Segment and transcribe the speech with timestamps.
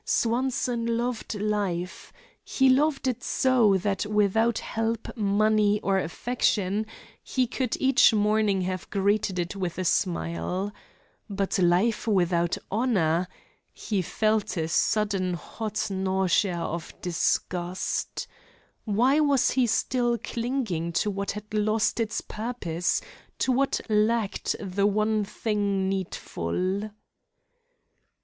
[0.03, 2.11] Swanson loved life.
[2.43, 6.87] He loved it so that without help, money, or affection
[7.21, 10.73] he could each morning have greeted it with a smile.
[11.29, 13.27] But life without honor!
[13.73, 18.25] He felt a sudden hot nausea of disgust.
[18.85, 23.01] Why was he still clinging to what had lost its purpose,
[23.37, 26.89] to what lacked the one thing needful?